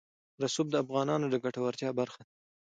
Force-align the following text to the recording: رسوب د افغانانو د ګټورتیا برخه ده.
رسوب 0.43 0.67
د 0.71 0.75
افغانانو 0.83 1.25
د 1.29 1.35
ګټورتیا 1.45 1.89
برخه 1.99 2.21
ده. 2.27 2.31